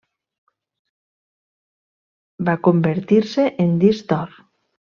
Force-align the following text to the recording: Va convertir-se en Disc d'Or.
Va 2.49 2.57
convertir-se 2.69 3.47
en 3.67 3.77
Disc 3.85 4.13
d'Or. 4.15 4.35